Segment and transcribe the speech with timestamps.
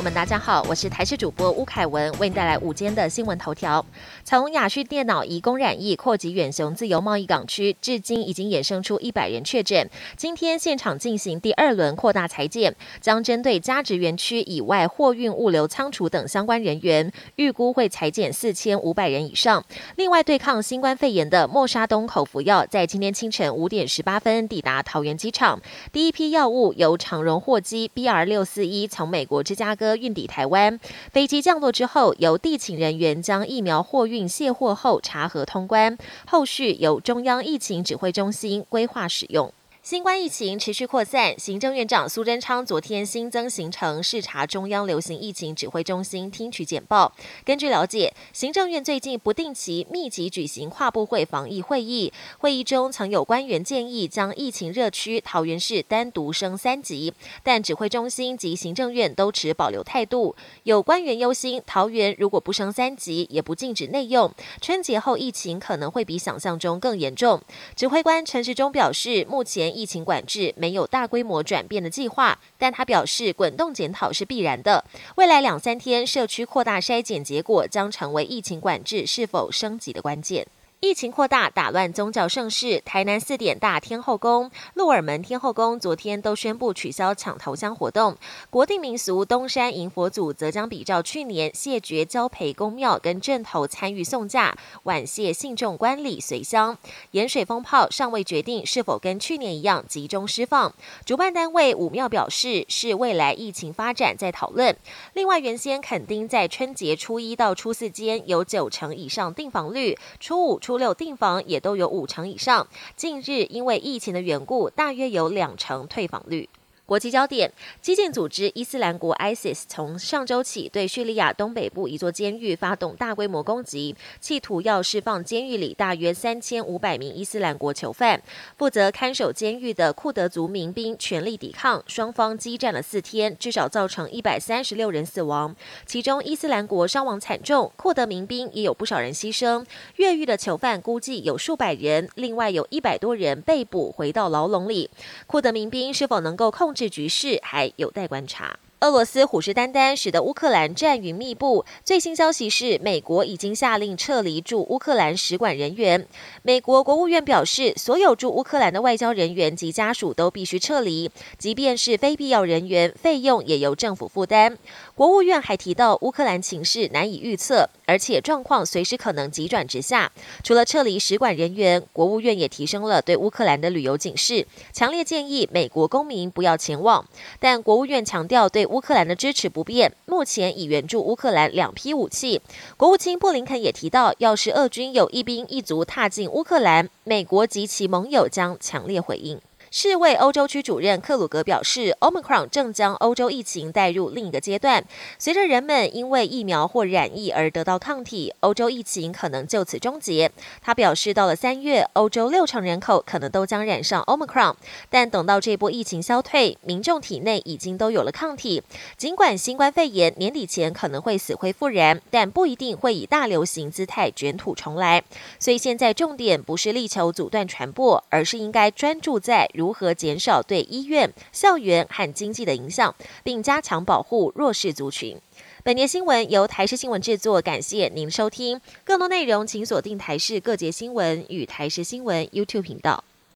[0.00, 3.84] 友们，大家好，我是台视主播吴凯文，为您带来午间的新闻头条。
[4.24, 9.86] 从亚旭电脑移工染疫扩及远雄自由贸易港区，至今已经衍生出一百人确诊。
[10.16, 19.62] 今天现场进行第二轮扩大裁减，将针对加值园区以外货运、物流、仓储等相关人员，预估会裁减四千五百人以上。
[19.96, 25.60] 另外，对抗新冠肺炎的莫沙东口服药，在今天清晨五点十八分抵达桃园机场，
[25.92, 30.78] 第一批药物由长荣货机 BR 六四一从美国芝加哥运抵台湾。
[31.12, 39.52] 飞机降落之后，由地勤人员将疫苗货运卸货后查核通关，后续由中央疫情指挥中心规划使用。
[39.82, 47.10] 新冠疫情持续扩散，行政院长苏贞昌昨天新增行程视察中央流行疫情指挥中心，听取简报。
[47.46, 60.36] 根据了解，行政院最近不定期密集举行跨部会防疫会议，会议中曾有官员建议将疫情热区桃园市单独升三级，但指挥中心及行政院都持保留态度。
[60.64, 67.40] 有官员忧心，桃园如果不升三级，也不禁止内用，春节后疫情可能会比想象中更严重。
[67.74, 69.69] 指挥官陈时中表示，目前。
[69.76, 74.84] 疫情管制没有大规模转变的计划，但他表示滚动检讨是必然的。
[75.16, 80.46] 未来两三天社区扩大筛检结果将成为疫情管制是否升级的关键。
[80.80, 82.80] 疫情扩大，打乱宗教盛事。
[82.86, 88.16] 台南四点大天后宫、鹿耳门天后宫昨天都宣布取消抢头香活动。
[88.48, 96.78] 国定民俗东山迎佛祖则将比照去年谢绝交陪宫庙跟镇头参与送驾，婉谢信众观礼随香。
[97.10, 100.72] 盐水风炮尚未决定是否跟去年一样集中释放。
[101.04, 104.74] 主办单位武庙表示，是未来疫情发展在讨论。
[105.12, 110.58] 另外，原先肯定在春节初一到初四间有九成以上订房率，初五。
[110.69, 116.48] 初初六订房也都有五成以上，近日因为疫情的缘故，大约有两成退房率。
[116.90, 128.20] 国际焦点：激进组织伊斯兰国 （ISIS） 从上周起对叙利亚东北部一座监狱发动大规模攻击，企图要释放监狱里大约三千五百名伊斯兰国囚犯。
[128.58, 135.54] 负责看守监狱的库德族民兵全力抵抗，双方激战了四天，至少造成一百三十六人死亡，
[135.86, 139.64] 其中伊斯兰国伤亡惨重，库德民兵也有不少人牺牲。
[139.94, 144.90] 越狱的囚犯估计有数百人，另外有一百多人被捕回到牢笼里。
[145.28, 146.79] 库德民兵是否能够控制？
[146.88, 148.58] 局势还有待观察。
[148.80, 151.66] 俄罗斯虎视眈眈，使得乌克兰战云密布。
[151.84, 156.06] 最新消息是，美国已经下令撤离驻乌克兰使馆人员。
[156.40, 164.56] 美国国务院表示，所有驻乌克兰的外交人员及家属都必须撤离，即便是非必要人员，费用也由政府负担。
[164.94, 170.12] 国务院还提到，乌克兰情势难以预测，而且状况随时可能急转直下。
[170.44, 177.04] 除了撤离使馆人员，国务院也提升了对乌克兰的旅游警示，强烈建议美国公民不要前往。
[177.40, 178.70] 但国务院强调对。
[178.70, 182.40] 乌克兰的支持不变，目前已援助乌克兰两批武器。
[182.76, 189.40] 国务卿布林肯也提到，要是俄军有一兵一卒踏进乌克兰，美国及其盟友将强烈回应。
[189.72, 194.84] 世卫欧洲区主任克鲁格表示，Omicron 正将欧洲疫情带入另一个阶段。
[195.16, 200.32] 随着人们因为疫苗或染疫而得到抗体，欧洲疫情可能就此终结。
[200.60, 204.56] 他表示，到了三月，欧洲六成人口可能都将染上 Omicron。
[204.88, 208.64] 但等到这波疫情消退，民众体内已经都有了抗体。
[208.96, 215.04] 尽管新冠肺炎年底前可能会死灰复燃，但不一定会以大流行姿态卷土重来。
[215.38, 219.48] 所以现在重点不是力求阻断传播，而是应该专注在。
[219.60, 225.18] 如何减少对医院、校园和经济的影响，并加强保护弱势族群？
[225.62, 228.58] 本节新闻由台视新闻制作，感谢您收听。
[228.82, 233.04] 更多内容请锁定台视各节新闻与台视新闻 YouTube 频道。